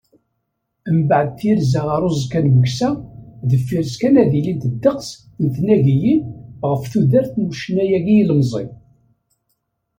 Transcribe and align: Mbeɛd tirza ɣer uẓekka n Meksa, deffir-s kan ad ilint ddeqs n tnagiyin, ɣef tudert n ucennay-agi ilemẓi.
Mbeɛd 0.97 1.29
tirza 1.37 1.81
ɣer 1.89 2.01
uẓekka 2.07 2.39
n 2.45 2.47
Meksa, 2.53 2.89
deffir-s 3.49 3.93
kan 4.01 4.15
ad 4.21 4.31
ilint 4.39 4.63
ddeqs 4.73 5.09
n 5.43 5.45
tnagiyin, 5.55 6.21
ɣef 6.69 6.81
tudert 6.91 7.31
n 7.37 7.47
ucennay-agi 7.51 8.15
ilemẓi. 8.21 8.65